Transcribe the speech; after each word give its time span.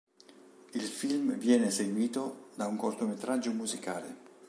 Il 0.73 0.81
film 0.81 1.35
viene 1.37 1.69
seguito 1.69 2.47
da 2.55 2.65
un 2.65 2.75
cortometraggio 2.75 3.53
musicale. 3.53 4.39